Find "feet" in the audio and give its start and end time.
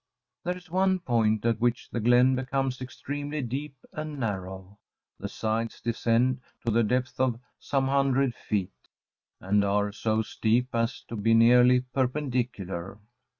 8.33-8.73